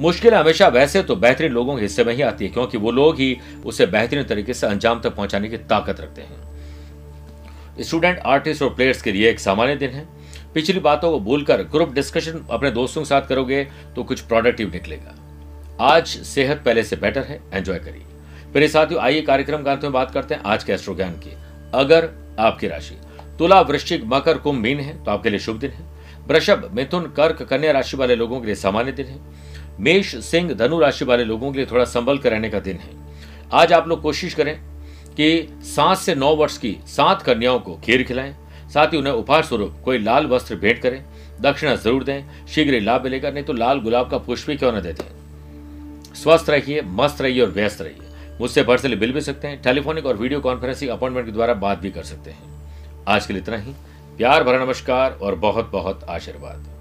मुश्किलें 0.00 0.36
हमेशा 0.36 0.68
वैसे 0.68 1.02
तो 1.02 1.16
बेहतरीन 1.16 1.52
लोगों 1.52 1.76
के 1.76 1.82
हिस्से 1.82 2.04
में 2.04 2.12
ही 2.14 2.22
आती 2.22 2.44
है, 2.44 2.50
क्योंकि 2.50 2.78
वो 2.78 2.90
लोग 2.90 3.16
ही 3.16 3.36
उसे 3.64 3.86
बेहतरीन 3.86 4.24
तरीके 4.24 4.54
से 4.54 4.66
अंजाम 4.66 5.00
तक 5.00 5.14
पहुँचाने 5.14 5.48
की 5.48 5.56
ताकत 5.56 6.00
रखते 6.00 6.22
हैं। 6.22 7.82
स्टूडेंट 7.82 8.18
आर्टिस्ट 8.18 8.62
और 8.62 8.74
प्लेयर्स 8.74 9.02
के 9.02 9.12
लिए 9.12 9.30
एक 9.30 9.40
सामान्य 9.40 9.76
दिन 9.76 9.90
है। 9.90 10.06
पिछली 10.54 10.80
बातों 10.80 11.10
को 11.10 11.18
भूलकर 11.20 11.62
ग्रुप 11.64 11.92
डिस्कशन 11.94 12.44
अपने 12.50 12.70
दोस्तों 12.70 13.02
के 13.02 13.08
साथ 13.08 13.26
करोगे 13.28 13.64
तो 13.96 14.04
कुछ 14.04 14.20
प्रोडक्टिव 14.20 14.70
निकलेगा। 14.70 15.14
आज 15.86 16.06
सेहत 16.06 16.62
पहले 16.64 16.82
से 16.82 16.96
बेटर 16.96 17.22
है 17.22 17.40
एंजॉय 17.52 17.78
करिए। 17.78 18.07
मेरे 18.48 18.68
साथियों, 18.68 19.00
आइए 19.02 19.20
कार्यक्रम 19.22 19.62
का 19.62 19.72
अंत 19.72 19.82
में 19.82 19.92
बात 19.92 20.10
करते 20.10 20.34
हैं 20.34 20.42
आज 20.42 20.62
के 20.64 20.72
एस्ट्रो 20.72 20.94
ज्ञान 20.94 21.12
की। 21.14 21.32
अगर 21.74 22.08
आपकी 22.38 22.68
राशि 22.68 22.94
तुला 23.38 23.60
वृश्चिक 23.60 24.04
मकर 24.04 24.38
कुंभ 24.38 24.60
मीन 24.60 24.78
है 24.80 24.96
तो 25.04 25.10
आपके 25.10 25.30
लिए 25.30 25.38
शुभ 25.38 25.58
दिन 25.58 25.70
है। 25.70 25.84
वृषभ, 26.28 26.68
मिथुन, 26.74 27.02
कर्क, 27.16 27.42
कन्या 27.42 27.72
राशि 27.72 27.96
वाले 27.96 28.16
लोगों 28.16 28.40
के 28.40 28.46
लिए 28.46 28.54
सामान्य 28.54 28.92
दिन 28.92 29.06
है। 29.06 29.18
मेष, 29.80 30.14
सिंह, 30.24 30.52
धनु 30.54 30.78
राशि 30.78 31.04
वाले 31.04 31.24
लोगों 31.24 31.52
के 31.52 31.58
लिए 31.58 31.66
थोड़ा 31.66 31.84
संभल 31.86 32.18
कर 32.18 32.30
रहने 32.30 32.50
का 32.50 32.60
दिन 32.60 32.76
है। 32.76 32.90
आज 33.52 33.72
आप 33.72 33.88
लोग 33.88 34.02
कोशिश 34.02 34.34
करें 34.34 34.54
कि 35.10 35.58
सात 35.66 35.98
से 35.98 36.14
नौ 36.14 36.34
वर्ष 36.36 36.58
की 36.58 36.76
सात 36.86 37.22
कन्याओं 37.22 37.58
को 37.60 37.76
खीर 37.76 38.02
खिलाएँ। 38.02 38.34
साथ 38.74 38.92
ही 38.92 38.98
उन्हें 38.98 39.14
उपहार 39.14 39.42
स्वरूप 39.42 39.80
कोई 39.84 39.98
लाल 39.98 40.26
वस्त्र 40.26 40.56
भेंट 40.56 40.82
करें। 40.82 41.02
दक्षिणा 41.40 41.74
ज़रूर 41.76 42.04
दें, 42.04 42.46
शीघ्र 42.46 42.74
ही 42.74 42.80
लाभ 42.80 43.04
मिलेगा, 43.04 43.30
नहीं 43.30 43.44
तो 43.44 43.52
लाल 43.52 43.80
गुलाब 43.80 44.10
का 44.10 44.18
पुष्प 44.18 44.46
भी 44.46 44.56
क्यों 44.56 44.72
न 44.72 44.80
देते 44.80 45.16
स्वस्थ 46.16 46.50
रहिए, 46.50 46.82
मस्त 46.82 47.20
रहिए 47.22 47.40
और 47.40 47.50
व्यस्त 47.50 47.82
रहिए। 47.82 48.07
मुझसे 48.40 48.62
पर्सनली 48.62 48.96
मिल 48.96 49.12
भी 49.12 49.20
सकते 49.20 49.48
हैं 49.48 49.62
टेलीफोनिक 49.62 50.06
और 50.06 50.16
वीडियो 50.16 50.40
कॉन्फ्रेंसिंग 50.40 50.90
अपॉइंटमेंट 50.90 51.26
के 51.26 51.32
द्वारा 51.32 51.54
बात 51.54 51.78
भी 51.78 51.90
कर 51.90 52.02
सकते 52.02 52.30
हैं। 52.30 52.56
आज 53.08 53.26
के 53.26 53.32
लिए 53.32 53.42
इतना 53.42 53.56
ही। 53.56 53.72
प्यार 54.16 54.44
भरा 54.44 54.64
नमस्कार 54.64 55.12
और 55.12 55.34
बहुत 55.34 55.70
बहुत 55.70 56.04
आशीर्वाद। 56.04 56.77